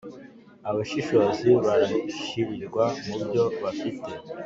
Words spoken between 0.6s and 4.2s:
Abashishozi barashirirwa mubyo bafite